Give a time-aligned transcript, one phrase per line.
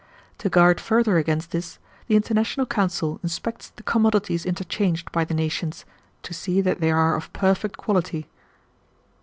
[0.39, 5.85] To guard further against this, the international council inspects the commodities interchanged by the nations,
[6.23, 8.27] to see that they are of perfect quality."